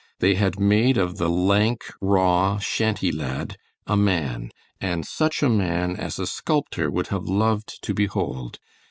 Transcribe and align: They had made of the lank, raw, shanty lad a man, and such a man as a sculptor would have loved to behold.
They 0.19 0.33
had 0.33 0.59
made 0.59 0.97
of 0.97 1.17
the 1.19 1.29
lank, 1.29 1.83
raw, 2.01 2.57
shanty 2.57 3.11
lad 3.11 3.57
a 3.85 3.95
man, 3.95 4.49
and 4.79 5.05
such 5.05 5.43
a 5.43 5.47
man 5.47 5.95
as 5.95 6.17
a 6.17 6.25
sculptor 6.25 6.89
would 6.89 7.09
have 7.09 7.25
loved 7.25 7.77
to 7.83 7.93
behold. 7.93 8.57